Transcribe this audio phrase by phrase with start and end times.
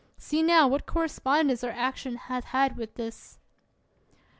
[0.17, 3.37] See now what correspondence our action hath had with this.